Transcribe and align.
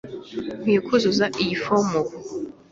Nkwiye 0.59 0.79
kuzuza 0.87 1.25
iyi 1.41 1.55
fomu 1.63 1.99
ubu? 2.01 2.13